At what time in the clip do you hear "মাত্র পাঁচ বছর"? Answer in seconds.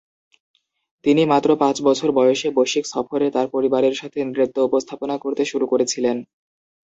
1.31-2.09